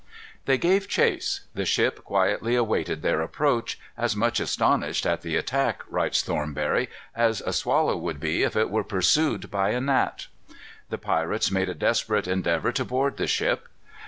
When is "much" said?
4.15-4.39